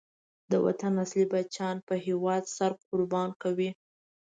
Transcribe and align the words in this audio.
د 0.51 0.53
وطن 0.65 0.91
اصلی 1.03 1.25
بچیان 1.31 1.77
په 1.87 1.93
هېواد 2.05 2.43
سر 2.55 2.71
قربان 2.89 3.29
کوي. 3.41 3.69